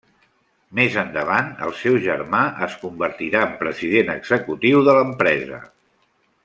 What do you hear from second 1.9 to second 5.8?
germà es convertirà en president executiu de l'empresa.